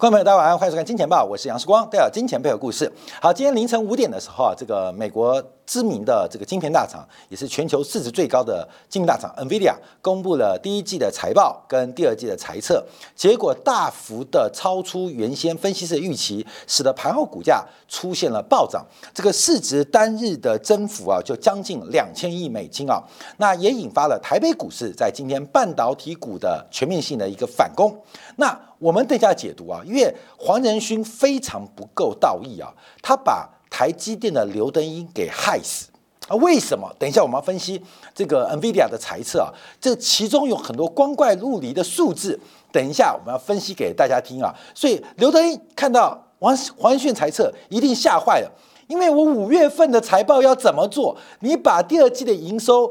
[0.00, 2.90] 观众朋友，大家晚上好，欢迎收看《金钱报》，我是杨世光，带来金钱背后故事。
[3.20, 12.82] 好，今天凌晨五点的时候啊，这个美国知名的这个晶片大厂，也是全球市值最高的晶片大厂 NVIDIA，公布了第一季的财报跟第二季的财测，
[13.14, 18.82] 结果大幅的超出原先分析师的预期，使得盘后股价出现了暴涨，
[19.12, 22.98] 这个市值单日的增幅啊，就将近两千亿美金啊，
[23.36, 27.94] 那也引发了台北股市在今天半导体股的全面性的一个反攻。
[28.36, 35.90] 那我们等一下解读啊，因为黄仁勋非常不够道义啊，他把台积电的刘德英给害死
[36.26, 36.34] 啊？
[36.36, 36.90] 为什么？
[36.98, 37.80] 等一下我们要分析
[38.14, 42.40] 这个 NVIDIA 的猜测啊，这其中有很多光怪陆离的数字，
[42.72, 44.50] 等一下我们要分析给大家听啊。
[44.74, 48.50] 所以刘德英看到黄黄仁勋猜测一定吓坏了，
[48.86, 51.14] 因为我五月份的财报要怎么做？
[51.40, 52.90] 你把第二季的营收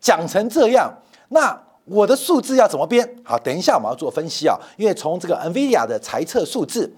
[0.00, 0.92] 讲成这样，
[1.28, 1.67] 那。
[1.90, 3.08] 我的数字要怎么编？
[3.24, 6.92] 好，等一下我们要做分析啊，因为从这个 NVIDIA 的财测数字、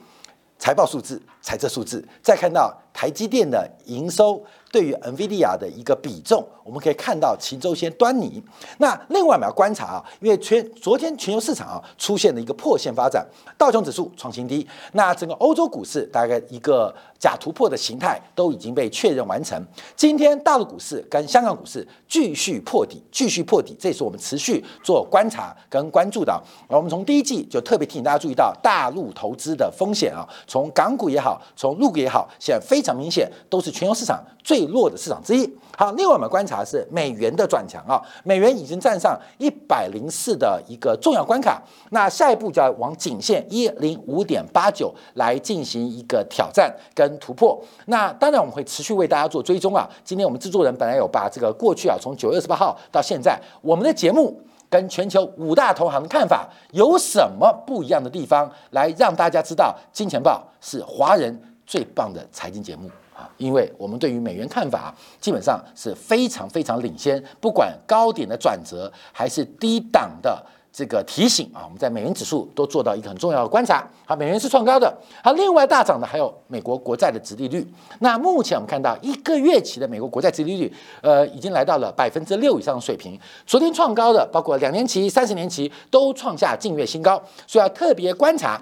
[0.58, 4.44] 财报数字、财测数字，再看到台积电的营收。
[4.70, 8.42] 对于 NVIDIA 的一个比重，我们可以看到其中一些端倪。
[8.78, 13.26] 那另外我们要观察啊，因为全昨天全球市场啊出现了一个破线发展，
[13.58, 19.60] 道琼指数创新低，那整个欧洲股市大概一个假突破的形态都已经被确认完成。
[19.96, 26.32] 今天大陆股市跟香港股市继续破底，继续破底，这也是我们持续做观察跟关注的。
[26.68, 34.59] 而我们从第一季就特别提醒大家注意到大陆投资的风险啊，从港股也好，从陆股也好，现在非常明显都是全球市场最。
[34.60, 35.50] 最弱的市场之一。
[35.74, 47.58] 好，另外我们观察是美元的转强啊，美元已经站上一百零四的一个重要关卡，那下一步就要往颈线一零五点八九来进行一个挑战跟突破。
[47.86, 49.88] 那当然我们会持续为大家做追踪啊。
[50.04, 62.90] 今天我们制作人本来有把这个过去啊，从九月二十八号到现在，我们的节目跟全球五大投行的看法有什么不一样的地方，来让大家知道，金钱报是华人最棒的财经节目。
[63.36, 73.84] 因为我们对于美元看法基本上是非常非常领先，不管高点的转折还是低档的这个提醒啊，我们在美元指数都做到一个很重要的观察。
[74.06, 74.92] 好，美元是创高的。
[75.22, 77.66] 好，另外大涨的还有美国国债的殖利率。
[77.98, 83.18] 那目前我们看到一个月期的美国国债殖利率，呃，已经来到了百分之六以上的水平。
[83.46, 88.60] 昨天创高的包括两年期、三十年期都创下近月新高，所以要特别观察。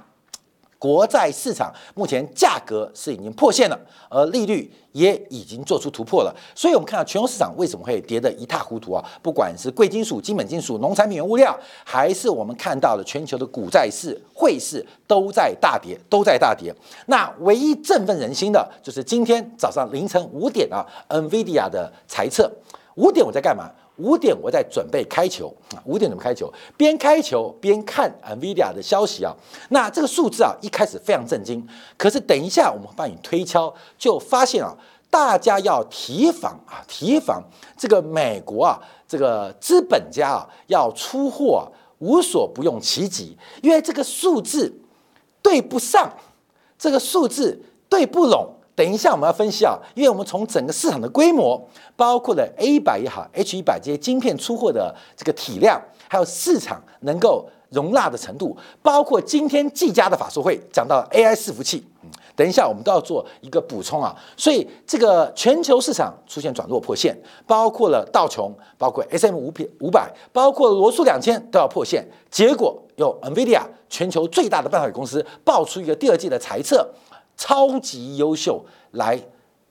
[0.78, 3.78] 国债市场目前价格是已经破线了，
[4.08, 9.04] 而利率也已经做出突破了，所以我们看到全球市场为什么会跌得一塌糊涂啊？
[9.20, 16.72] 不管是贵金属、基本金属、农产品、原物料，还是我们看到的全球的股债市、汇市都在大跌，都在大跌。
[17.06, 22.48] 那唯一振奋人心的就是今天早上凌晨五点啊，NVIDIA 的财测，
[22.94, 23.68] 五点我在干嘛？
[23.98, 26.52] 五点我在准备开球啊，五点怎么开球？
[26.76, 29.34] 边开球边看 Nvidia 的消息啊。
[29.70, 31.66] 那这个数字啊，一开始非常震惊，
[31.96, 34.76] 可是等一下我们帮你推敲，就发现啊，
[35.10, 37.42] 大家要提防啊，提防
[37.76, 41.64] 这个美国啊，这个资本家啊要出货啊，
[41.98, 44.72] 无所不用其极，因为这个数字
[45.42, 46.12] 对不上，
[46.78, 48.54] 这个数字对不拢。
[48.78, 51.60] 等一下，我们要分析啊，因为我们从整个市场的规模，
[51.96, 64.14] 包括了 A 一百也好，H 一百这些晶片出货的这个体量，还有市场能够容纳的程度，包括今天技嘉的法说会讲到 AI 伺服器，嗯，等一下我们都要做一个补充啊。
[64.36, 76.88] 所以这个全球市场出现转弱破线，包括了道琼，包括 S M 五百五百，包括罗素两千都要破线，结果有 NVIDIA 全球最大的半导体公司爆出一个第二季的财测。
[77.38, 79.18] 超级优秀，来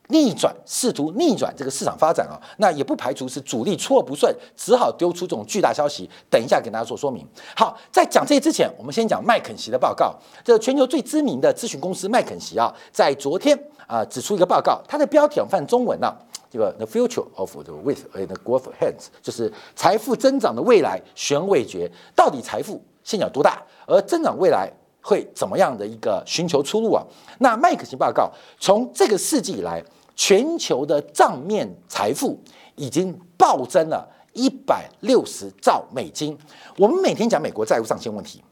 [0.09, 6.09] 逆转，试图逆转这个市场发展啊，那也不排除是主力出货不顺，只好丢出这种巨大消息。
[6.29, 7.27] 等一下给大家做说明。
[7.57, 10.15] 好，在讲这些之前，我们先讲麦肯锡的报告。
[10.45, 16.15] 这全球最知名的咨询公司麦肯锡啊，在昨天啊指出一个报告，它的标题我翻中文啊，
[16.49, 24.71] 这个 The Future of the Wealth and Growth Hands，就是财富增长的未来悬未决，到底财富现有多大，而增长未来。
[25.07, 27.01] 会怎么样的一个寻求出路啊？
[27.39, 28.29] 那麦克锡报告
[28.59, 29.81] 从这个世纪以来，
[30.17, 32.37] 全球的账面财富
[32.75, 36.37] 已经暴增了一百六十兆美金。
[36.75, 38.43] 我们每天讲美国债务上限问题，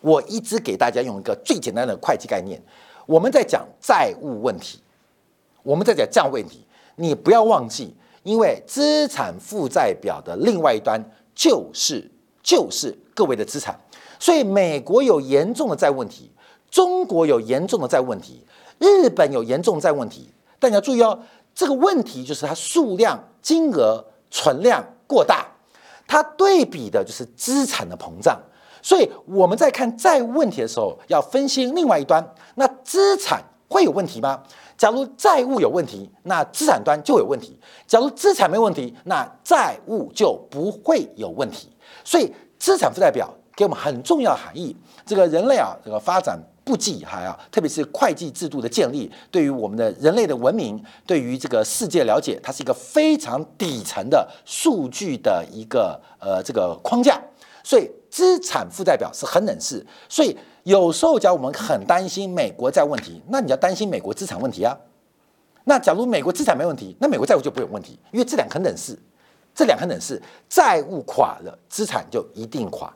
[0.00, 2.58] 我一直给大家用一个最简单的会计概念。
[3.04, 4.80] 我们在讲债务问题，
[5.62, 6.64] 我们在讲账问题，
[6.96, 10.98] 你不要忘记，因为资产负债表的另外一端
[11.34, 12.10] 就是
[12.42, 13.78] 就是各位的资产。
[14.22, 16.30] 所以美国有严重的债务问题，
[16.70, 18.46] 中国有严重的债务问题，
[18.78, 20.32] 日本有严重的债务问题。
[20.60, 21.18] 但你要注意哦，
[21.52, 25.48] 这个问题就是它数量、金额、存量过大，
[26.06, 28.40] 它对比的就是资产的膨胀。
[28.80, 32.24] 所以我们在看债务问题的时候，要分析另外一端，
[32.54, 34.40] 那资产会有问题吗？
[34.78, 37.58] 假如债务有问题，那资产端就有问题；
[37.88, 41.68] 假如资产没问题，那债务就不会有问题。
[42.04, 44.76] 所以资产负债表给我们很重要含义。
[45.04, 57.20] 这个人类啊，这个发展不计还啊，特别是会计制度的建立，对于我们的人类的文明，对于这个世界了解，它是一个非常底层的数据的一个呃这个框架。
[57.64, 59.84] 所以资产负债表是很冷事。
[60.08, 64.76] 所以有时候讲我们很担心美国债问题，那你要担心美国资产问题啊。
[65.64, 68.98] 那假如美国资产没问题，那美国债务就不会有问题，因为这两很冷事，
[69.54, 72.92] 这两很等式，债务垮了，资产就一定垮。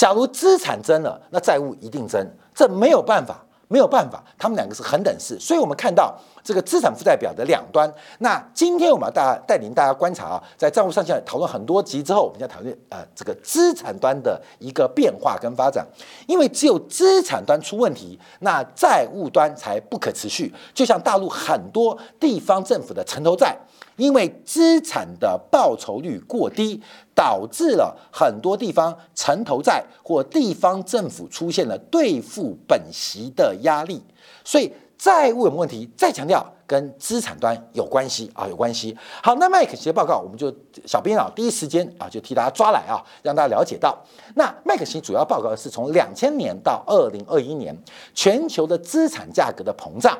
[0.00, 5.38] 假如资产增了，那债务一定增，这没有办法，没有办法，他们两个是恒等式。
[5.38, 7.92] 所以，我们看到这个资产负债表的两端。
[8.18, 15.86] 那今天我们要大家带领大家观察啊，在账务上下讨论很多集之后，我们要讨论呃这个资产端的一个变化跟发展。
[16.26, 20.52] 因为只有资产端出问题，那债务端才不可持续。
[20.72, 23.56] 就像大陆很多地方政府的城投债。
[23.96, 26.80] 因为资产的报酬率过低，
[27.14, 34.02] 导致了很多地方城投债或地方政府出现了兑付本息的压力，
[34.42, 35.88] 所以债务有问题。
[35.96, 38.94] 再强调跟资产端有关系啊，有关系。
[39.22, 40.54] 好，那麦肯锡的报告我们就
[40.84, 43.98] 小编啊，第一时间啊就替大家抓来啊，让大家了解到，
[44.34, 47.74] 那麦肯锡主要报告是从两千年到二零二一年
[48.14, 50.16] 全球的资产价格的膨胀。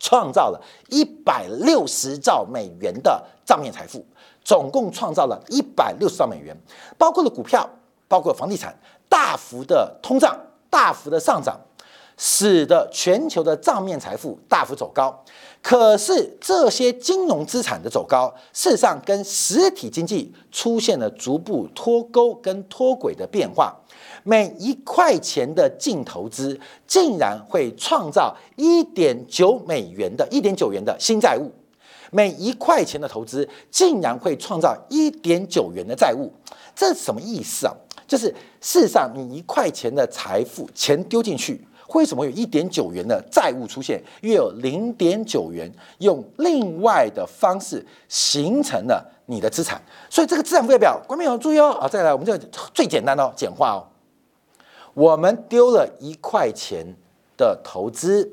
[0.00, 4.04] 创造了一百六十兆美元的账面财富，
[4.42, 6.54] 总共创造了一百六十兆美元，
[6.98, 7.66] 包括了股票，
[8.06, 8.76] 包括房地产，
[9.08, 10.38] 大幅的通胀，
[10.68, 11.58] 大幅的上涨，
[12.16, 15.24] 使得全球的账面财富大幅走高。
[15.62, 23.74] 可是这些金融资产的走高，事实上跟实体经济出现了逐步脱钩跟脱轨的变化。
[24.22, 31.50] 每一块钱的净投资，竟然会创造一点九美元的一点九元的新债务；
[32.10, 36.30] 每一块钱的投资，竟然会创造一点九元的债务。
[36.76, 37.74] 这是什么意思啊？
[38.06, 38.28] 就是
[38.60, 44.02] 事实上，你一块钱的财富钱丢进去，为什么有一点九元的债务出现？
[44.22, 49.80] 又有零点九元用另外的方式形成了你的资产。
[50.08, 51.86] 所以这个资产负债表，观众要注意哦啊！
[51.86, 52.36] 再来，我们这
[52.72, 53.86] 最简单的简化哦。
[54.94, 56.86] 我们丢了一块钱
[57.36, 58.32] 的投资，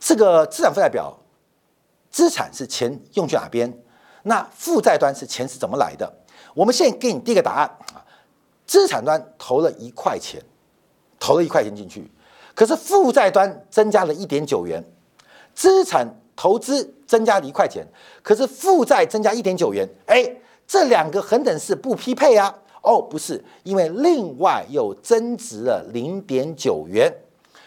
[0.00, 1.16] 这个资产负债表，
[2.10, 3.72] 资产是钱用去哪边？
[4.24, 6.12] 那负债端是钱是怎么来的？
[6.54, 8.02] 我们现在给你第一个答案啊，
[8.66, 10.42] 资产端投了一块钱，
[11.20, 12.10] 投了一块钱进去，
[12.54, 14.82] 可是负债端增加了一点九元，
[15.54, 16.06] 资产
[16.36, 17.86] 投资增加了一块钱，
[18.22, 20.36] 可是负债增加一点九元，哎，
[20.66, 22.54] 这两个恒等式不匹配啊。
[22.80, 27.12] 哦，不是，因为另外又增值了零点九元，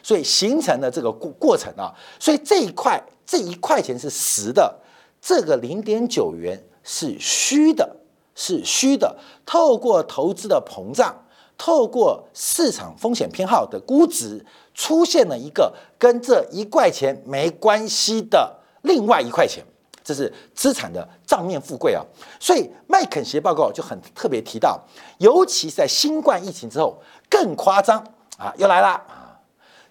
[0.02, 1.94] 所以形成了这个过过程啊。
[2.18, 4.74] 所以这一块这一块钱是实的，
[5.22, 7.98] 这个零点九元是虚的，
[8.34, 9.16] 是虚的。
[9.46, 11.14] 透过投资的膨胀，
[11.64, 14.44] 透过市场风险偏好的估值，
[14.74, 19.64] 出现了一个跟这一块钱没关系的另外一块钱。
[20.04, 22.04] 这是资产的账面富贵啊，
[22.40, 24.82] 所以麦肯锡报告就很特别提到，
[25.20, 27.00] 尤其是在新冠疫情之后
[27.30, 28.04] 更夸张
[28.40, 29.38] 啊，又来了啊，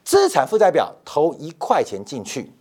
[0.03, 2.53] 资产负债表投一块钱进去，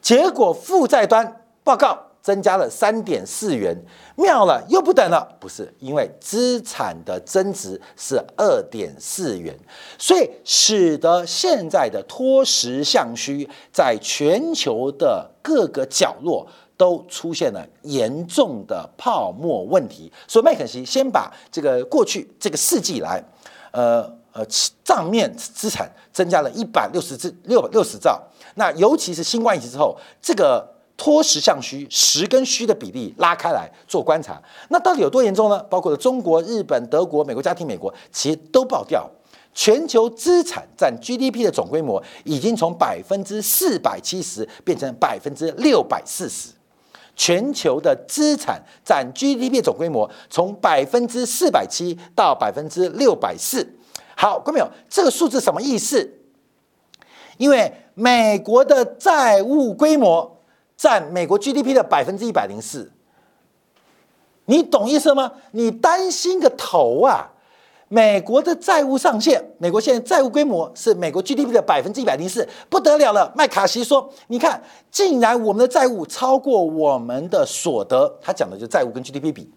[0.00, 3.76] 结果负债端报告增加了三点四元，
[4.16, 9.54] 妙了又不等了，不是因为资产的增值是二点四元，
[9.98, 16.48] 所以使得现在的脱实向虚在全球的各个角落。
[16.76, 23.22] 都出现了严重的泡沫问题，所以麦肯锡先把这个过去这个世纪来，
[23.70, 24.02] 呃
[24.32, 24.44] 呃
[24.82, 28.20] 账面资产增加了一百六十至六六十兆，
[28.56, 35.58] 那尤其是新冠疫情之后，这个脱实向虚，实跟虚的比例拉开来做观察，那到底有多严重呢？
[35.64, 39.10] 包括了中国、日本、德国、美国家庭、美国，其实都爆掉，
[39.52, 46.50] 全球资产占 GDP 的总规模已经从百分之四百七十变成百分之六百四十。
[47.16, 53.64] 全球的资产占 GDP 总规模从百分之四百七到百分之六百四。
[54.16, 56.12] 好，各位朋友，这个数字什么意思？
[57.36, 60.40] 因为美国的债务规模
[60.76, 62.90] 占美国 GDP 的百分之一百零四，
[64.46, 65.32] 你懂意思吗？
[65.52, 67.30] 你担心个头啊！
[67.88, 73.30] 美国的债务上限，美国现在债务规模是美国 GDP 的百分之一百零四，不得了了。
[73.36, 79.48] 麦卡锡说：“你看，竟然我们的债务超过我们的所得。”他讲的就是债务跟 GDP 比。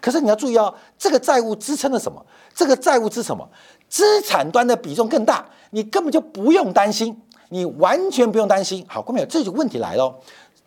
[0.00, 2.24] 可是你要注意哦，这个债务支撑了什么？
[2.52, 3.48] 这个债务支什么？
[3.88, 7.16] 资产端的比重更大，你根本就不用担心，
[7.50, 8.84] 你完全不用担心。
[8.88, 10.12] 好，各位朋友，这就问题来了，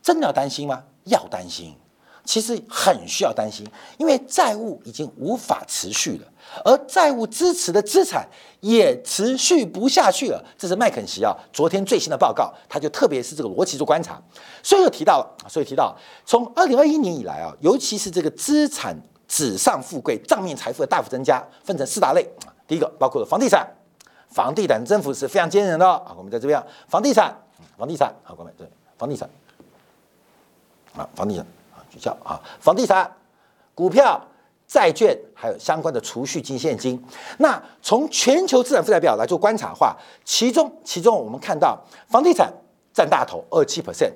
[0.07, 0.81] 真的要担心吗？
[1.03, 1.75] 要担心。
[2.23, 6.27] 其实很需要担心，因为债务已经无法持续了，
[6.63, 8.25] 而债务支持的资产
[8.61, 10.41] 也持续不下去了。
[10.57, 14.21] 这是麦肯锡啊，昨天最新的报告，他就特别是这个逻辑做观察，
[14.63, 15.93] 所以就提到了，所以提到
[16.25, 18.95] 从二零二一年以来啊，尤其是这个资产
[19.27, 22.25] 纸上富贵、账面财富的大幅增加，分成四大类
[22.65, 23.69] 第一个包括了房地产，
[24.29, 26.13] 房地产政府是非常坚韧的啊。
[26.17, 27.33] 我们在这边，房地产，
[27.77, 29.29] 房地产，好，各位对，房地产，
[30.98, 31.46] 啊，房地产。
[32.00, 33.12] 叫啊，房地产、
[33.74, 34.22] 股票、
[34.68, 37.04] 债券，还有相关的储蓄金、现金。
[37.39, 41.75] 那从全球资产负债表来做观察的话，其中其中我们看到，
[42.08, 42.54] 房地产
[42.94, 44.12] 占大头，二七 percent；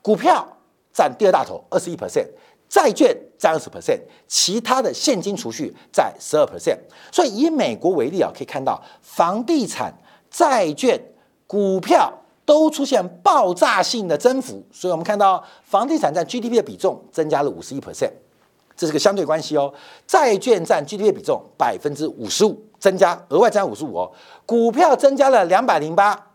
[0.00, 0.46] 股票
[0.92, 2.24] 占第二大头，二十一 percent；
[2.68, 3.98] 债券占二十 percent；
[4.28, 6.78] 其他的现金储蓄在十二 percent。
[7.10, 9.92] 所以以美国为例啊，可以看到房地产、
[10.30, 11.00] 债券、
[11.48, 12.12] 股票。
[12.46, 18.10] 都出现爆炸性的增幅，所以我们看到房地产占 GDP 的比重增加了五十一 percent，
[18.76, 19.72] 这是个相对关系哦。
[20.06, 24.12] 债券占 GDP 的比重百分之五十五，增加额外增加五十五哦。
[24.44, 26.26] 股票增加了两百零八，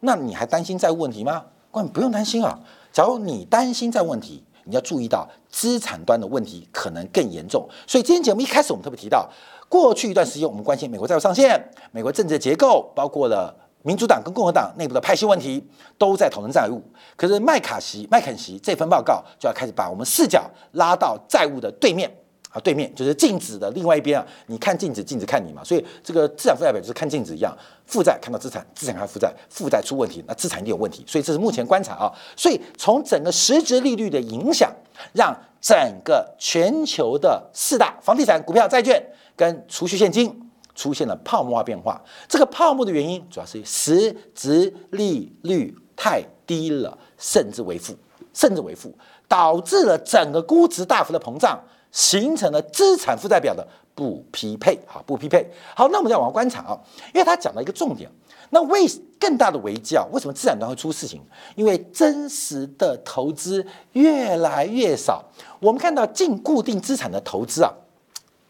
[0.00, 1.46] 那你还担心债务问题吗？
[1.72, 2.56] 关不用担心啊。
[2.92, 7.68] 假如你担心债务问题，你要注意到资产端的问题可能更严重。
[7.84, 9.28] 所以今天节目一开始我们特别提到，
[9.68, 11.60] 过去一段时间我们关心美国债务上限、
[11.90, 13.52] 美国政治结构，包括了。
[13.82, 15.64] 民主党跟共和党内部的派系问题
[15.96, 16.82] 都在讨论债务，
[17.16, 22.10] 可是麦卡锡、麦肯锡这份报告就要开始把我们视角拉到债务的对面
[22.50, 24.26] 啊，对面就是镜子的另外一边啊。
[24.46, 25.62] 你看镜子，镜子看你嘛。
[25.62, 27.56] 所以这个资产负债表就是看镜子一样，
[27.86, 31.04] 负债看到资产，资产看负债，负债出问题，那资产一定有问题。
[31.06, 32.12] 所以这是目前观察啊。
[32.36, 34.74] 所以从整个实质利率的影响，
[35.12, 39.00] 让整个全球的四大房地产、股票、债券
[39.36, 40.47] 跟储蓄现金。
[40.78, 47.92] 出现了泡沫化变化，这个泡沫的原因主要是实质利率太低了，甚至为负，
[48.32, 48.94] 甚至为负，
[49.26, 51.58] 导致了整个估值大幅的膨胀，
[51.90, 54.78] 形成了资产负债表的不匹配。
[54.86, 55.50] 好，不匹配。
[55.74, 56.78] 好，那我们再往下观察啊，
[57.12, 58.08] 因为他讲到一个重点，
[58.50, 58.86] 那为
[59.18, 61.20] 更大的危机啊，为什么资产端会出事情？
[61.56, 65.24] 因为真实的投资越来越少，
[65.58, 67.74] 我们看到净固定资产的投资啊。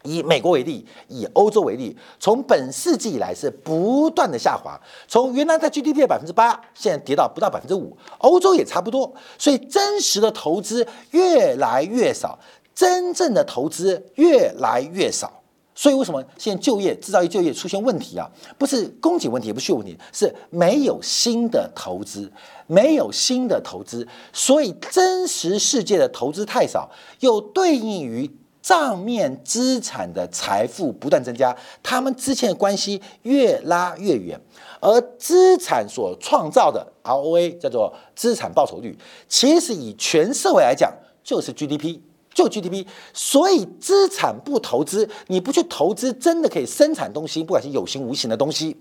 [0.03, 12.39] 以美国为例，以欧洲为例，从本世纪以来是不断的下滑，从原来在 GDP 的百分之八，现在跌到不到百分之五，欧洲也差不多，所以真实的投资越来越少，
[12.73, 15.43] 真正的投资越来越少，
[15.75, 18.25] 所以为什么现在就业、制造业就业出现问题啊？
[18.57, 22.31] 不是供给问题，也不是问题，是没有新的投资，
[22.67, 26.89] 没有新的投资，所以真实世界的投资太少，
[27.19, 28.31] 又对应于。
[28.61, 34.39] 账面资产的财富不断增加，他们之间的关系越拉越远，
[34.81, 38.97] 而资产所创造的 ROA 叫做资产报酬率，
[39.27, 41.99] 其实以全社会来讲就是 GDP，
[42.33, 42.85] 就 GDP。
[43.13, 48.75] 所以资产不投资，你不去投资真的可以生产东西，不管是有形无形的东西，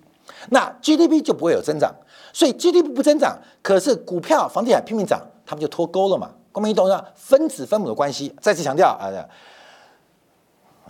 [0.51, 1.95] 那 GDP 就不会有增长。
[2.33, 6.31] 所以 GDP 不增长，可是股票、房地产拼命涨，他们就脱钩了嘛？
[6.51, 7.05] 光明，你懂吗？
[7.15, 8.35] 分子分母的关系。
[8.41, 9.09] 再次强调啊。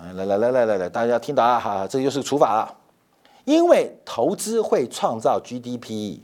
[0.02, 2.74] 来来来来来来，大家听到啊哈，这就是除法了。
[3.44, 6.20] 因为投资会创造 GDP，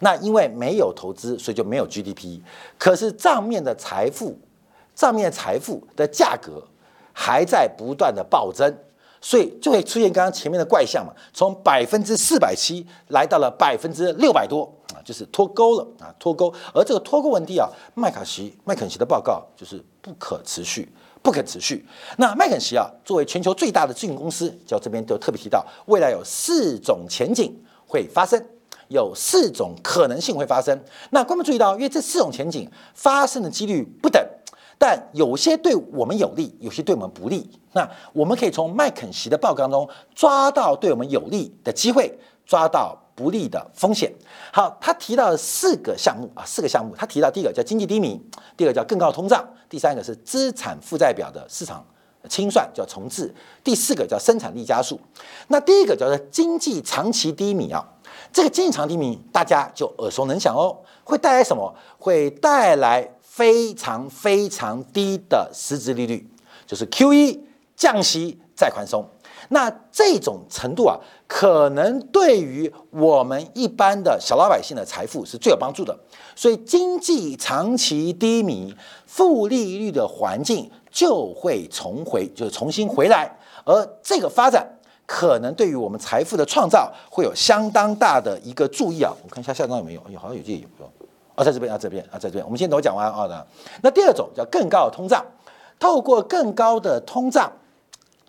[0.00, 2.40] 那因为没有投资，所以就没有 GDP。
[2.78, 4.38] 可是账面的财富，
[4.94, 6.62] 账面财富的价格
[7.12, 8.72] 还在不断的暴增，
[9.20, 16.52] 所以就会出现刚刚前面的怪象嘛，从百分之四百七来到了百分之六百多啊，就是脱钩了啊，脱钩。
[16.72, 20.88] 而这个脱钩问题啊，麦卡锡麦肯锡的报告就是不可持续。
[21.26, 21.84] 不可持续。
[22.18, 27.52] 那麦肯锡啊，作为全球最大的咨询公司，就这边就特别提到，未来有四种前景
[27.84, 28.40] 会发生，
[28.86, 30.80] 有四种可能性会发生。
[31.10, 34.24] 那观众注意到，因为这四种前景发生的几率不等，
[34.78, 37.50] 但有些对我们有利，有些对我们不利。
[37.72, 42.16] 那我们可以从麦肯锡的报告中抓到对我们有利的机会，
[42.46, 42.96] 抓到。
[43.16, 44.12] 不利的风险。
[44.52, 46.94] 好，他提到四个项目啊，四个项目。
[46.94, 48.20] 他提到第一个叫经济低迷，
[48.56, 51.84] 第二个叫更高通胀，第三个是资产负债表的市场
[52.28, 55.00] 清算叫重置，第四个叫生产力加速。
[55.48, 57.84] 那第一个叫做经济长期低迷啊，
[58.32, 61.74] 这个经济长期低迷大家就耳熟能详哦，会带来什么？
[61.98, 66.28] 会带来非常非常低的实质利率，
[66.66, 67.44] 就是 Q E
[67.76, 69.08] 降息再宽松。
[69.48, 75.96] 那这种程度啊，可能对于我们一般的小老百姓的财富是最有帮助的。
[76.34, 78.74] 所以经济长期低迷、
[79.06, 83.30] 负利率的环境就会重回，就是重新回来。
[83.64, 84.66] 而这个发展
[85.06, 89.12] 可能对于我们财富的创造会有相当大的一个注意啊。
[89.24, 90.00] 我看一下下张有没有？
[90.08, 90.66] 哎，好像有这有
[91.34, 92.44] 啊，在这边啊，这边啊，在这边。
[92.44, 93.46] 我们先等我讲完啊的。
[93.82, 95.24] 那第二种叫更高的通胀，
[95.78, 97.50] 透过更高的通胀。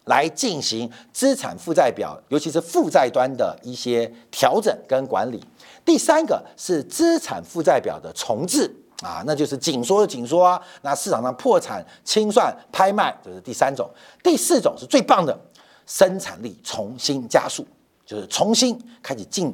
[0.07, 5.41] 来进行资产负债表，尤其是负债端的一些调整跟管理。
[5.85, 8.69] 第三个是资产负债表的重置
[9.01, 10.61] 啊，那就是紧缩的紧缩啊。
[10.81, 13.89] 那市场上破产清算拍卖，这是第三种。
[14.23, 15.37] 第四种是最棒的，
[15.85, 17.65] 生产力重新加速，
[18.05, 19.53] 就是重新开始进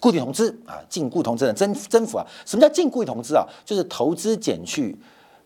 [0.00, 2.26] 固定投资啊，进固投资的增增幅啊。
[2.44, 3.46] 什么叫进固定投资啊？
[3.64, 4.94] 就是投资减去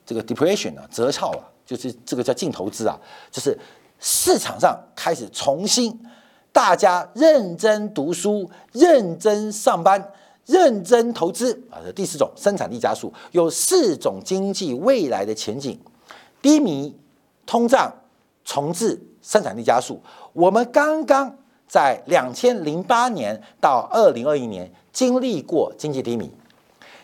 [0.05, 2.99] 这个 depreciation 啊，折俏啊，就是这个叫净投资啊，
[3.31, 3.57] 就是。
[4.01, 5.99] 市场上开始重新，
[6.53, 10.13] 大家认真读书、认真上班、
[10.47, 11.79] 认真投资啊！
[11.85, 15.79] 这第四种生产力加速，有四种经济未来的前景：
[16.41, 16.97] 低迷、
[17.45, 17.93] 通胀、
[18.45, 20.01] 重置、生产力加速。
[20.33, 21.37] 我们刚刚
[21.67, 26.33] 在两千零八年到二零二一年经历过经济低迷，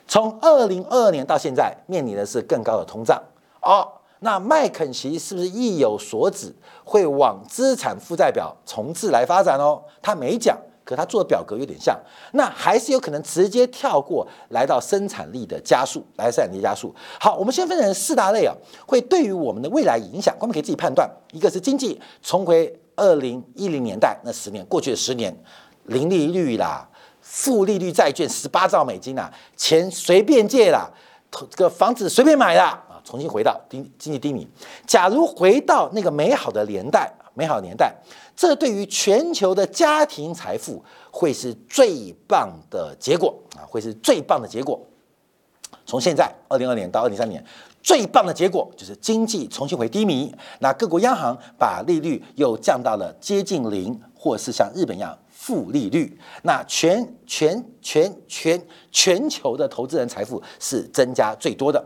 [0.06, 3.20] 从二零二二年到现在面临的是更高的通胀
[3.60, 3.86] 哦。
[4.24, 6.50] 那麦肯锡是不是意有所指，
[6.82, 9.82] 会往资产负债表重置来发展哦？
[10.00, 11.94] 他没讲，可他做的表格有点像。
[12.32, 16.94] 那还是有可能直接跳过来到生产力的加速，来生产力加速。
[17.20, 18.54] 好，我们先分成四大类啊，
[18.86, 21.06] 会对于我们的未来影响，我们可以自己判断。
[21.32, 25.36] 一个是经济重回二零一零年代那十年过去的十年，
[25.84, 26.88] 零利率啦，
[27.20, 30.90] 负利率债券十八兆美金啦，钱随便借啦，
[31.50, 32.82] 这个房子随便买啦。
[33.04, 34.48] 重新回到低经济低迷，
[34.86, 37.94] 假如回到那个美好的年代，美好的年代，
[38.34, 44.80] 这对于全球的家庭财富会是最棒的结果啊，会是最棒的结果。
[45.86, 47.44] 从现在二零二年到二零三年，
[47.82, 61.84] 最棒的结果就是经济重新回低迷，那各国央行把利率又降到了接近零，或是像日本一样负利率，那全全全全全球的投资人财富是增加最多的。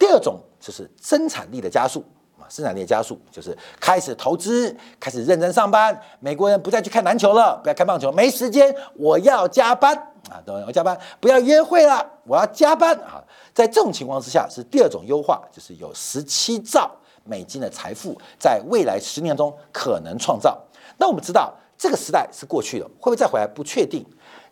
[0.00, 2.02] 第二种就是生产力的加速
[2.38, 5.96] 啊，生产力的加速就是开始投资，开始认真上班。
[6.20, 9.94] 美国人不再去看篮球了，不要看棒球，没时间，我要加班
[10.30, 13.22] 啊，对，要加班，不要约会了，我要加班啊。
[13.52, 16.90] 在这种情况之下，是第二种优化，就是有十七兆
[17.24, 20.58] 美金的财富在未来十年中可能创造。
[20.96, 23.46] 那我们知道这个时代是过去了，会不会再回来？
[23.46, 24.02] 不确定。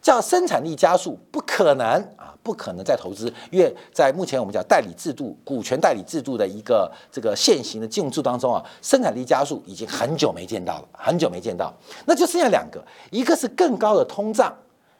[0.00, 11.74] 叫生产力加速，不可能啊，不可能再投资，因为在目前我们讲代理制度、股权代理制度的一个这个现行的金融制当中啊，生产力加速已经很久没见到了，很久没见到，
[12.06, 14.56] 那就剩下两个，一个是更高的通胀，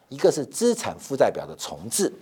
[0.08, 2.12] 一个是资产负债表的重置。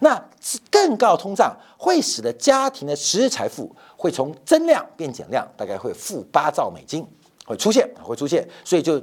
[0.00, 0.22] 那
[0.70, 7.06] 更高通胀会使得家庭的实质财富会从增量变减量，大概会负八兆美金
[7.46, 9.00] 会出现，会出现，所以就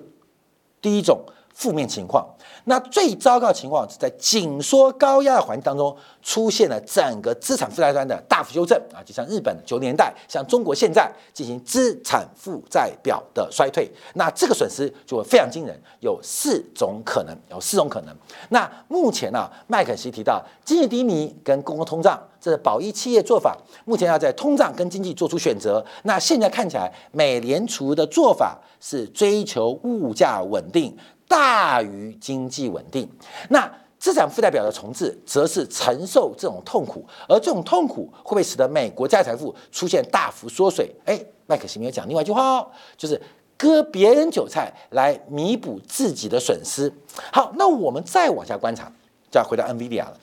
[0.81, 1.19] 第一种。
[1.61, 2.27] 负面情况，
[2.63, 18.15] 那最糟糕的情况是在紧缩高压的环境当中，出现了整个资产负债端的大幅修正啊，就像日本九年代，像中国现在进行资产负债表的衰退，那这个损失就会非常惊人，有四种可能，有四种可能。
[18.49, 25.85] 那目前呢，麦肯锡提到经济低迷跟公共通胀，这是保益企业做法，目前要在通胀跟经济做出选择。
[26.05, 30.97] 那现在看起来，美联储的做法是追求物价稳定。
[31.31, 33.09] 大于经济稳定，
[33.47, 40.93] 那资产负债表的重置，则是承受这种痛苦，而这种痛苦会不会使得美国家财富出现大幅缩水？
[41.05, 41.17] 哎，
[41.47, 42.67] 麦克西没有讲另外一句话哦，
[42.97, 43.19] 就是
[43.55, 46.91] 割别人韭菜来弥补自己的损失。
[47.31, 48.91] 好，那我们再往下观察，
[49.31, 50.17] 就要回到 NVIDIA 了。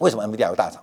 [0.00, 0.82] 为什么 NVIDIA 会大涨？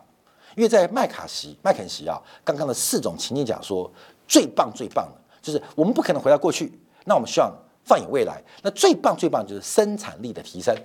[0.55, 3.91] 因为在麦卡锡、麦肯锡啊，刚刚的四种情境讲说，
[4.27, 6.73] 最棒最棒的就是我们不可能回到过去，
[7.05, 7.53] 那我们希望。
[7.89, 10.75] 放眼未来，那最棒最棒就是生产力的提升，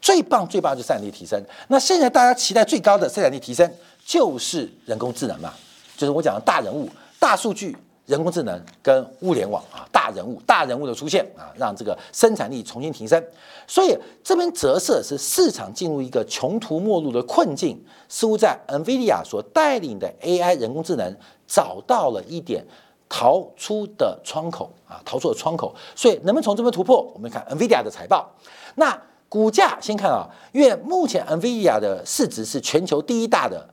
[0.00, 1.38] 最棒最棒就是生产力提升。
[1.68, 3.70] 那现在大家期待最高的生产力提升，
[4.02, 5.52] 就是人工智能嘛，
[5.94, 13.22] 就是我讲的大人物、大数据、人工智能跟物联网啊，大人物、大人物的出现啊，让这个生产力重新提升。
[13.66, 21.14] 所以这边折射是市场进入一个穷途末路的困境，似乎在 NVIDIA 所带领的 AI 人工智能
[21.46, 22.64] 找到了一点。
[23.08, 27.02] 逃出的窗口啊，逃出的窗口，所以能不能从这边突破？
[27.14, 28.30] 我们看 NVIDIA 的财报。
[28.74, 33.68] 那股价先看啊，因为目前 NVIDIA 的市值是全球第一大的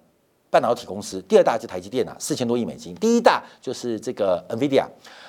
[0.49, 4.85] 半导体公司，第二大就台积电啊，四千多亿美金，第一大就是这个 NVIDIA。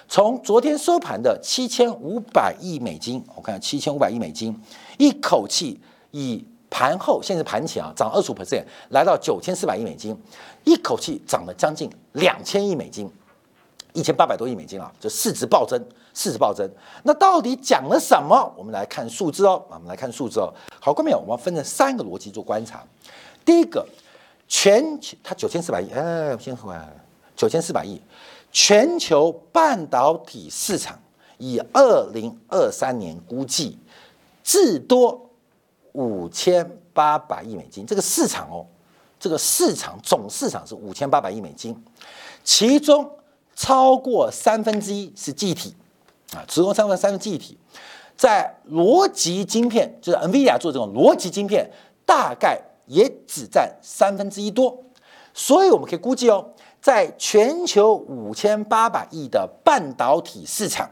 [0.08, 4.56] 从昨天收盘的七千五百亿美金，我看七千五百亿美金，
[4.98, 5.80] 一口气
[6.12, 10.16] 以盘后现在盘前啊涨二十五 percent，来到九千四百亿美金，
[10.64, 13.10] 一口气涨了将近两千亿美金，
[13.96, 15.82] 一千八百多亿美金啊，就市值暴增，
[16.12, 16.70] 市值暴增。
[17.02, 18.52] 那到底讲了什么？
[18.54, 20.52] 我们来看数字哦，我们来看数字哦。
[20.78, 22.84] 好，观众朋友，我们分成三个逻辑做观察。
[23.42, 23.86] 第一个，
[24.46, 26.94] 全球它九千四百亿，哎，先回来，
[27.34, 27.98] 九千四百亿。
[28.52, 30.98] 全球半导体市场
[31.38, 33.78] 以二零二三年估计
[34.44, 35.30] 至多
[35.92, 37.86] 五千八百亿美金。
[37.86, 38.66] 这个市场哦，
[39.18, 41.74] 这个市场总市场是五千八百亿美金，
[42.44, 43.10] 其中
[43.56, 45.74] 超过三分之一是记忆体。
[46.34, 47.56] 啊，其中三分三分记忆体，
[48.16, 51.70] 在逻辑晶片，就是 NVIDIA 做这种逻辑晶片，
[52.04, 54.76] 大概也只占三分之一多，
[55.32, 56.52] 所以我们可以估计哦。
[56.80, 60.90] 在全球五千八百亿的半导体市场，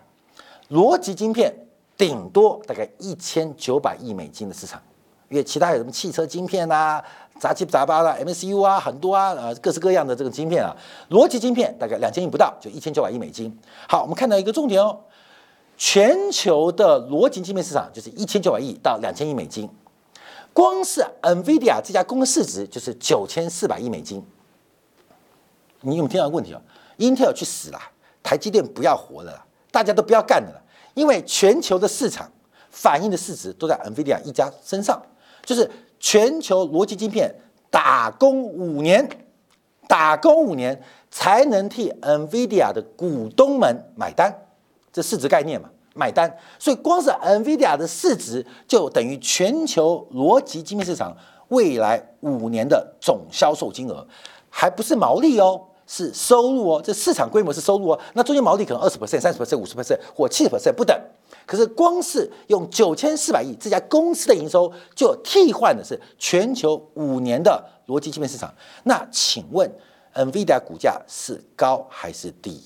[0.71, 1.53] 逻辑晶片
[1.97, 4.81] 顶多大概一千九百亿美金的市场，
[5.29, 7.05] 因为其他有什么汽车晶片啊、
[7.39, 10.75] 杂七杂八的 MCU 啊，很多啊，呃，各式各样的这个晶片啊，
[11.11, 13.57] 逻辑晶片大概两千亿不到，就一千九百亿美金。
[13.89, 15.01] 好，我们看到一个重点哦，
[15.77, 19.69] 全球的逻辑晶片市场就是一千九百亿到两千亿美金，
[20.53, 24.25] 光是 NVIDIA 这家公司市值就是九千四百亿美金。
[25.81, 26.63] 你有没有听到问题啊
[26.99, 27.79] ？Intel 去死了，
[28.23, 30.63] 台积电不要活了，大家都不要干了，
[30.95, 32.31] 因为全球的市场
[32.71, 35.03] 反映的市值都在 NVIDIA 一家身上，
[35.45, 35.71] 就是
[36.05, 37.35] 全球逻辑晶片
[37.71, 39.09] 打工五年，
[39.89, 40.79] 打工五年
[41.11, 44.31] 才能替 NVIDIA 的股东们买单，
[44.93, 46.37] 这市值概念嘛，买单。
[46.59, 51.17] 所以光是 NVIDIA 的市值就等于全球逻辑晶片市场
[51.49, 54.07] 未来五年的总销售金额，
[54.51, 55.59] 还不是毛利哦。
[55.87, 60.99] 是收入哦，这市场规模是收入哦，那中间毛利可能二十 percent、三十 percent、五十 percent 或七十 percent 不等。
[61.47, 68.53] 可是光是用九千四百亿这家公司的营收，就替换的是全球五年的逻辑芯片市场。
[68.85, 69.71] 那请问
[70.15, 72.63] ，NVIDIA 股价是高还是低？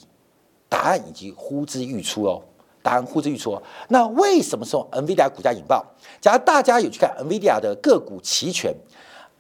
[0.69, 2.43] 答案已经呼之欲出哦，
[2.83, 3.63] 答案呼之欲出哦。
[3.89, 5.85] 那为什么说 NVIDIA 股价引爆？
[6.21, 8.75] 假如大家有去看 NVIDIA 的个股期权。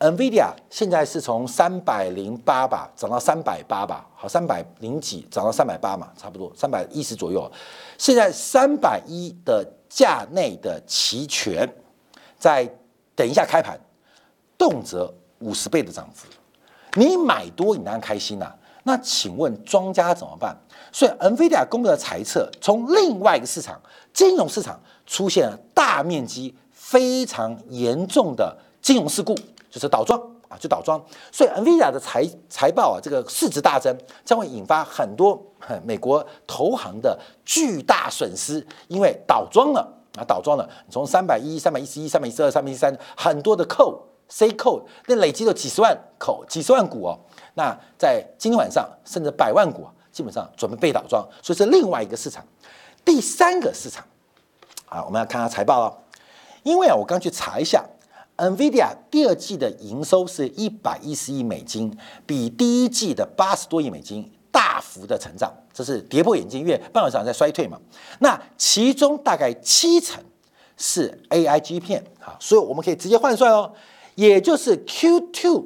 [0.00, 7.50] NVIDIA 现在是从三百零八吧涨到三百八吧，好，三百零几涨到三百八嘛，差不多三百一十左右。
[7.96, 11.68] 现在三百一的价内的期权，
[12.38, 12.68] 在
[13.16, 13.76] 等一下开盘，
[14.56, 16.28] 动辄五十倍的涨幅，
[16.94, 18.54] 你买多你当然开心呐。
[18.84, 20.56] 那请问庄家怎么办？
[20.92, 23.78] 所以 NVIDIA 公布的猜测，从另外一个市场
[24.12, 29.36] 金融市场出现了大面积、非常严重的金融事故。
[29.70, 30.98] 就是倒装啊，就倒装，
[31.30, 35.38] 所以 Nvidia 的财财报啊，这个市值大增，将会引发很多
[35.84, 39.80] 美国投行的巨大损失，因为倒装了
[40.16, 47.18] 啊，倒装了，从三百一、三百一十一、三百一十二、三百一十三，很多的扣 C 扣，那累积了几十万口、几十万股哦，
[47.52, 52.42] 那在今天晚上甚至百万股，基本上准备被倒装，所以是另外一个市场。
[53.04, 54.02] 第三个市场
[54.88, 55.98] 啊，我们要看下财报哦，
[56.62, 57.84] 因为啊，我刚去查一下。
[58.38, 61.92] NVIDIA 第二季的营收是一百一十亿美金，
[62.24, 67.76] 比第一季的八十多亿美金大幅的成长，这是跌破眼镜，因为半导体厂在衰退嘛。
[68.20, 70.22] 那其中大概七成
[70.76, 73.72] 是 AI 晶片，啊，所以我们可以直接换算哦，
[74.14, 75.64] 也就是 Q2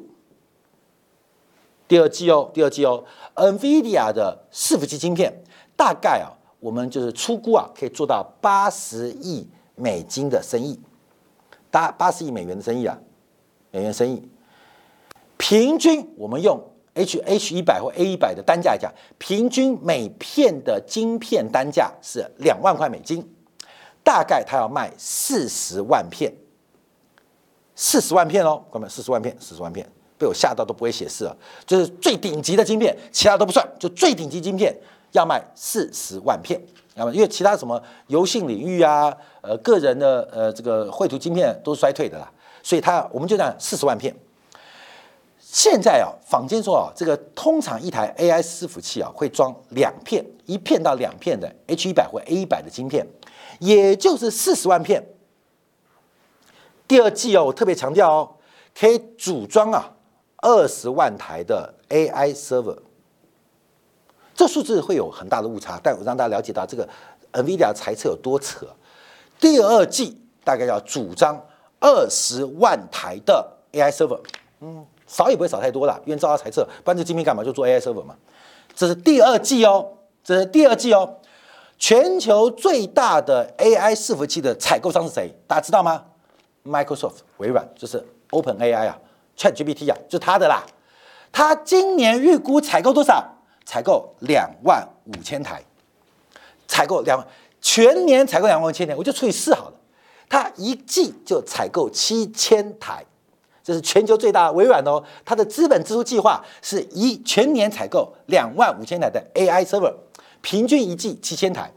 [1.86, 3.04] 第二季哦，第二季哦
[3.34, 5.44] ，NVIDIA 的伺服器晶片
[5.76, 10.80] 大概啊，我们就是出估啊，可以做到八十亿美金的生意。
[11.72, 12.96] 八八十亿美元的生意啊，
[13.70, 14.22] 美元生意，
[15.38, 23.26] 平均我们用 H H 一百或 A 一百的单价讲，平均每片的晶片单价是两万块美金，
[24.04, 26.30] 大概他要卖四十万片，
[27.74, 34.76] 四十万片哦，哥们，四十万片，四十万片，被我吓到都不会写字了，就是最顶级的晶片，其他都不算，就最顶级晶片
[35.12, 36.60] 要卖四十万片。
[36.94, 42.30] 那么，因为其他什么游戏领域啊，呃，个人的呃这个绘图晶片都是衰退的啦，
[42.62, 44.14] 所以它我们就讲四十万片。
[45.38, 53.06] 现在啊，坊间说啊，这个通常一台 AI 伺服器啊会装两片，一片到两片的 H 一百或 A 一百的晶片，
[53.58, 55.06] 也就是四十万片。
[56.86, 58.30] 第二季哦，我特别强调哦，
[58.78, 59.92] 可以组装啊
[60.38, 62.78] 二十万台的 AI server。
[64.34, 66.88] 这数字会有很大的误差，但我让大家了解到这个
[67.32, 68.66] NVIDIA 财测有多扯。
[69.38, 71.40] 第二季大概要主张
[71.80, 74.20] 二十万台的 AI server，
[74.60, 78.14] 嗯，少也不会少太多了，因为照他猜测，不然这晶片干嘛就做 AI server 嘛。
[78.74, 79.86] 这是第二季哦，
[80.24, 81.16] 这是第二季哦。
[81.78, 85.34] 全球最大的 AI 伺服器的采购商是谁？
[85.48, 86.04] 大家知道吗
[86.64, 88.98] ？Microsoft 微软，就是 Open AI 啊
[89.36, 90.64] ，ChatGPT 啊，就是他的啦。
[91.32, 93.28] 他今年预估采购多少？
[93.64, 95.62] 采购两万五千台，
[96.66, 97.26] 采购两
[97.60, 99.74] 全年采购两万五千台，我就除以四好了。
[100.28, 103.04] 他一季就采购七千台。
[103.64, 109.94] 这是全球最大微软哦，它的资本支出计划是一全年采购两万五千台的 AI server，
[110.40, 111.70] 平均一季七千台。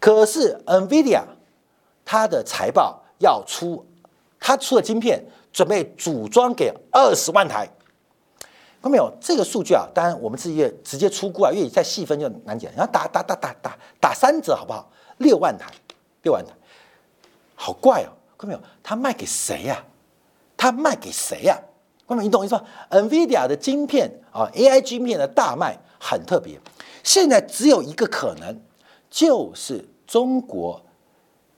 [0.00, 1.20] 可是 NVIDIA
[2.06, 3.84] 它的财报要出，
[4.40, 7.68] 它出了晶片，准备组装给二十万台。
[8.82, 9.12] 看到没有？
[9.20, 12.68] 这个数据啊，当然我们自己也直接出估啊，因为再细分就难讲。
[12.76, 14.90] 然后打打打打打打三折好不好？
[15.18, 15.70] 六万台，
[16.22, 16.50] 六万台，
[17.54, 18.10] 好怪哦！
[18.36, 18.60] 看到没有？
[18.82, 19.84] 他卖给谁呀？
[20.56, 21.56] 他卖给谁呀？
[22.06, 26.60] 各位，你懂我意思吗？NVIDIA 的晶片啊，AI 晶片的大卖很特别。
[27.04, 28.60] 现在只有一个可能，
[29.08, 30.84] 就是中国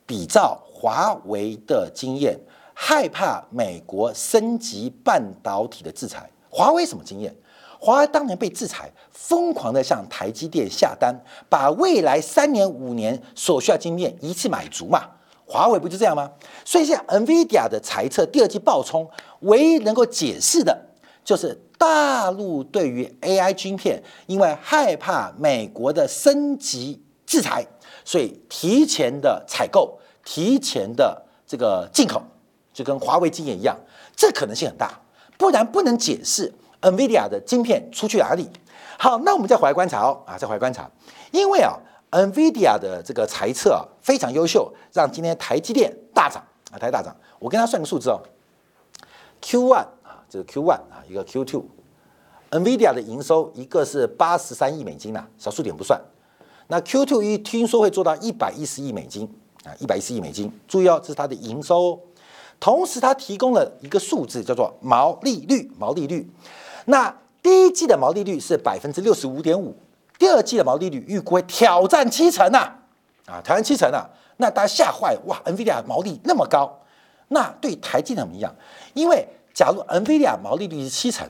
[0.04, 2.38] 比照华为的经验，
[2.74, 6.30] 害怕美国升级半导体的制裁。
[6.54, 7.34] 华为什么经验？
[7.80, 11.12] 华为当年被制裁，疯狂的向台积电下单，
[11.48, 15.02] 把未来三年五年所需要晶片一次买足嘛。
[15.44, 16.30] 华为不就这样吗？
[16.64, 20.80] 所以现在 NVIDIA 的财测第二季爆冲，唯一能够解释的
[21.24, 27.66] 就是大陆对于 AI 晶片，因为害怕美国的升级制裁，
[28.04, 32.22] 所以提前的采购、提前的这个进口，
[32.72, 33.76] 就跟华为经验一样，
[34.14, 34.98] 这可能性很大，
[35.36, 38.48] 不然不能解释 NVIDIA 的晶片出去哪里。
[38.98, 40.90] 好，那我们再回来观察哦，啊，再回来观察，
[41.30, 41.78] 因为啊。
[42.14, 47.12] NVIDIA 的这个财测啊非常优秀，让今天台积电大涨啊，台大涨。
[47.40, 48.22] 我跟他算个数字哦
[49.42, 56.00] ，Q1 啊，这个 Q1 啊，一个 Q2，NVIDIA 的营收一个是八十三亿美金呐，小数点不算。
[56.68, 59.28] 那 Q2 一听说会做到一百一十亿美金
[59.64, 60.52] 啊，一百一十亿美金。
[60.68, 62.00] 注意哦，这是它的营收。
[62.64, 66.26] 同时，它提供了一个数字叫做毛利率，毛利率。
[66.86, 69.76] 那第一季的毛利率是百分之六十五点五。
[70.18, 72.72] 第二季的毛利率预估挑战七成呐，
[73.26, 76.80] 啊，挑战七成啊，那大家吓坏哇！NVIDIA 毛利那么高，
[77.28, 78.50] 那对台积电怎么样？
[78.94, 81.28] 因为假如 NVIDIA 毛利率是七成，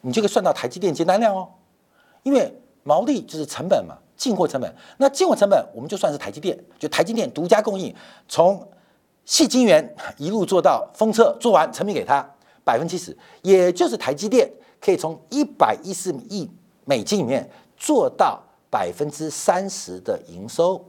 [0.00, 1.46] 你就可以算到台积电接单量哦。
[2.22, 4.74] 因为毛利就是成本嘛，进货成本。
[4.96, 7.94] 那进货成本我们就算是台积电，就台积电独家供应，
[8.26, 8.66] 从
[9.26, 12.26] 细晶圆一路做到封测，做完成品给他
[12.64, 16.50] 百分之七十，也就是台积电可以从一百一十亿
[16.86, 17.46] 美金里面。
[17.78, 20.82] 做到百分之三十的营收，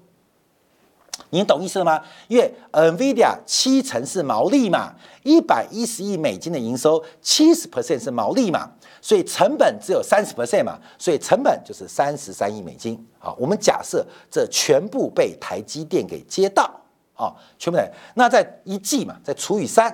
[1.32, 2.02] 你懂意思了吗？
[2.30, 8.72] 因为 NVIDIA 七成是毛利嘛，一百一十亿美金的营收，七十 percent 是毛利嘛，
[9.02, 13.06] 所以成本只有三十 percent 嘛，所以成本就是三十三亿美金。
[13.20, 16.74] 好，我们假设这全部被台积电给接到，
[17.18, 19.94] 啊，全部来，那在一季嘛，再除以三，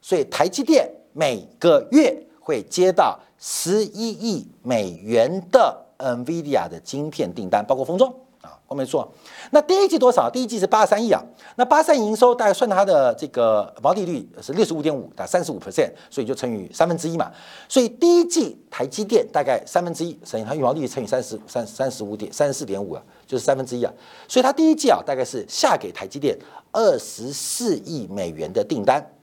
[0.00, 5.86] 所以台积电每个月会接到十一亿美元的。
[6.00, 9.06] NVIDIA 的晶片订单包括封装啊，我没错。
[9.50, 10.30] 那第一季多少？
[10.30, 11.22] 第一季是八十三亿啊。
[11.56, 17.30] 那八三营收大概算它的这个毛利率是六十五点五，打三十五 percent，所以就乘以三分之一嘛。
[17.68, 23.92] 所以第一季台积电大概三分之一乘以它毛利率乘以三十三三十五点三十四点五啊，就是三分之一啊。
[24.26, 26.36] 所以它第一季啊大概是下给台积电
[26.72, 29.14] 二十四亿美元的订单，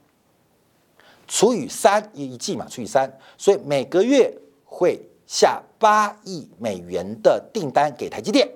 [1.28, 4.98] 除以三一一季嘛，除以三，所以每个月会。
[5.30, 8.50] 下八亿美元的订单给台积电，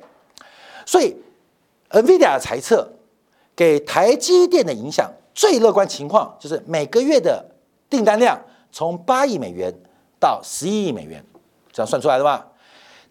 [0.86, 1.14] 所以
[1.90, 2.90] NVIDIA 的猜测
[3.54, 7.46] 给台积电的影响最乐观情况就是每个月的
[7.90, 8.40] 订单量
[8.72, 9.70] 从八亿美元
[10.18, 11.22] 到十一亿美元，
[11.74, 12.48] 这样算出来的吧？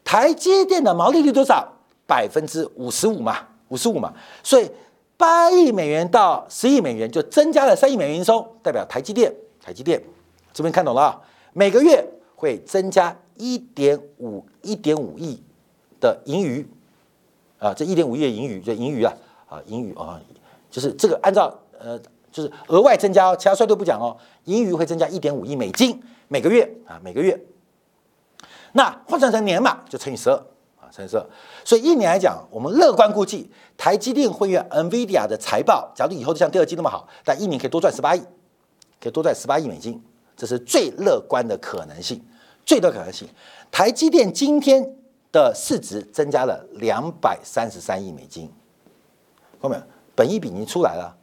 [0.02, 1.70] 台积电的毛利率多少？
[2.10, 3.36] 百分之五十五嘛，
[3.68, 4.68] 五十五嘛，所以
[5.16, 10.02] 八亿美元到十亿美元就增加了三亿美元营收，代表台积电，台积电
[10.52, 11.20] 这边看懂了啊？
[11.52, 13.16] 每个月会增加。
[13.42, 15.42] 一点五一点五亿
[15.98, 16.68] 的盈余
[17.58, 19.10] 啊，这一点五亿的盈余，这盈余啊
[19.48, 20.20] 啊盈余啊，
[20.70, 21.98] 就是这个按照呃
[22.30, 27.40] 就是额外增加哦，其他衰退不讲哦，盈余会增加一点五亿美金每个月啊每个月，
[28.72, 30.44] 那换算成年嘛就乘以十二
[30.90, 31.24] 啊乘以十二，
[31.64, 33.48] 所以一年来讲，我们乐观估计
[33.78, 38.20] 台积电会用 NVIDIA 的财报，假如以后就像第二季那么好，但一年可以多赚十八亿，
[39.00, 40.02] 可以多赚十八亿美金，
[40.36, 42.20] 这是最乐观的可能性。
[42.66, 43.26] 最多可能性，
[43.72, 44.94] 台积电今天
[45.32, 48.46] 的市值增加了两百三十三亿美金，
[49.60, 49.82] 看到没有？
[50.14, 51.16] 本益比已经出来了。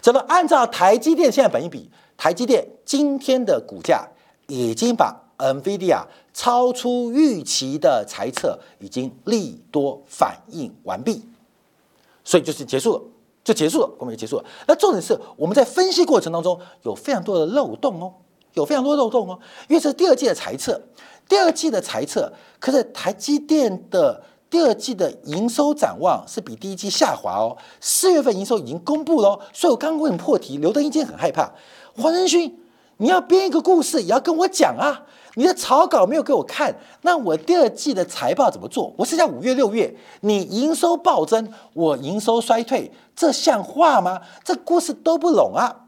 [0.00, 4.08] 这个按照台积电现在本益比，台积电今天的股价
[4.48, 11.24] 已经把 NVIDIA 超出预期的猜测已经利多反应完毕，
[12.24, 13.02] 所以就是结束了，
[13.42, 14.44] 就结束了，我们就结束了。
[14.66, 18.12] 那重点是我们在分析过程当中有非常多的漏洞哦，
[18.54, 20.80] 有非常多漏洞哦，因为这是第二季的猜测，
[21.28, 31.52] 第二季的猜测，可是台积电的第二季的营收展望是比第一季下滑哦，四月份营收已经公布了，所以我刚刚为你破题，刘德英今天很害怕，
[31.96, 32.60] 黄仁勋。
[32.98, 35.04] 你要编一个故事，也要跟我讲啊！
[35.36, 38.92] 你的草稿没有给我看，那我第二季的财报怎么做？
[38.96, 44.20] 我是在五月、六月，你营收暴增，我营收衰退，这像话吗？
[44.44, 45.86] 这故事都不拢啊！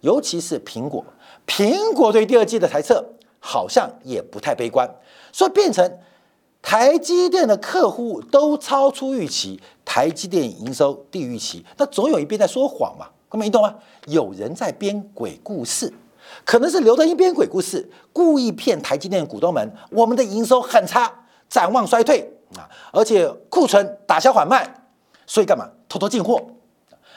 [0.00, 1.02] 尤其是苹果，
[1.46, 3.02] 苹果对第二季的猜测
[3.40, 4.88] 好像也不太悲观，
[5.32, 5.98] 所以变成
[6.60, 13.06] 台积电的客户都超出预期，台积电营收低于预期，那总有一边在说谎嘛？
[13.30, 13.74] 各位，你懂吗？
[14.06, 15.90] 有人在编鬼故事。
[16.44, 21.10] 可能是刘德英编鬼故事，故意骗台积电的股东们，我们的营收很差，
[21.48, 24.86] 展望衰退啊，而且库存打消缓慢，
[25.26, 26.40] 所以干嘛偷偷进货？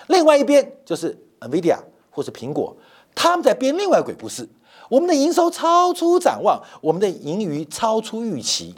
[0.08, 1.78] 另外一边就是 NVIDIA
[2.10, 2.76] 或是苹果，
[3.14, 4.48] 他们在编另外鬼故事，
[4.90, 8.74] 我们的营收超出展望，我们的盈余超出预期，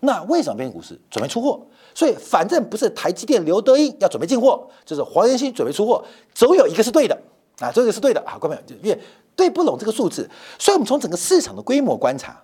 [0.00, 1.00] 那为什么编股市？
[1.08, 1.64] 准备出货，
[1.94, 7.16] 所以反正不是台积电刘德英要准备进货，就是黄仁勋准备出货，总有一个是对的
[7.60, 9.00] 啊，这个是对的啊，各位因为。
[9.34, 12.42] 对不拢这个数字，所以我们从整个市场的规模观察，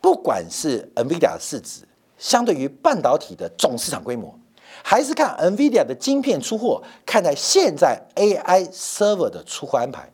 [0.00, 1.82] 不管是 NVIDIA 的市值
[2.16, 4.38] 相对于半导体的总市场规模，
[4.82, 10.10] 还是看 NVIDIA 的晶片出货，看在现在 AI server 的出货安排，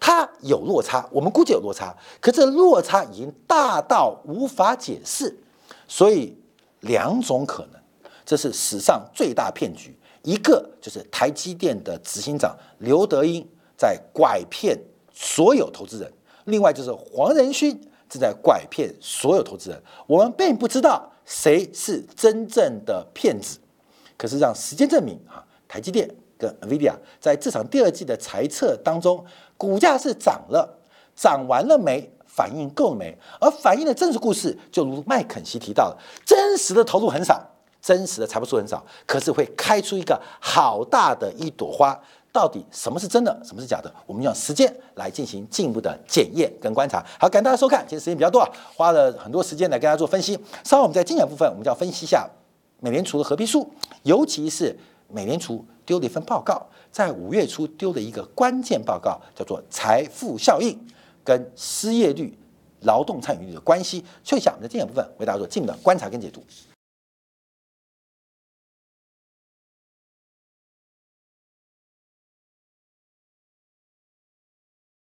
[0.00, 5.38] 它有落差，我们估计有落差，可这落差已经大到无法解释，
[5.86, 6.36] 所以
[6.80, 7.80] 两种可能，
[8.24, 13.46] 这是史上最大骗局，一个就是台积电的执行长刘德英
[13.76, 14.76] 在拐骗。
[15.12, 16.12] 所有投资人，
[16.44, 17.70] 另外就是黄仁勋
[18.08, 19.82] 正在拐骗所有投资人。
[20.06, 23.58] 我们并不知道谁是真正的骗子，
[24.16, 29.24] 可是让时间证明啊，台积电跟 NVIDIA 在这场第二季的财测当中，
[29.56, 30.78] 股价是涨了，
[31.14, 32.10] 涨完了没？
[32.26, 33.14] 反应够没？
[33.38, 37.38] 而反映的真实故事，就如麦肯锡提到的，真实的投入很少，
[37.82, 42.00] 真实的财富数很少，可是会开出一个好大的一朵花。
[42.32, 43.92] 到底什么是真的，什么是假的？
[44.06, 47.04] 我们用时间来进行进一步的检验跟观察。
[47.20, 50.32] 好，感谢大家收看，今天时间比较多啊，花了很多时间来跟大家做分析。
[50.64, 52.26] 稍后我们在精简部分，我们就要分析一下
[52.80, 53.70] 美联储的合并数，
[54.04, 54.74] 尤其是
[55.08, 60.78] 美联储丢了一份报告，在五月初丢了一个关键报告，叫做财富效应
[61.22, 62.34] 跟失业率、
[62.80, 64.02] 劳动参与率的关系。
[64.24, 66.42] 休息一下，我们在精简部分为大家做进一步的观察跟解读。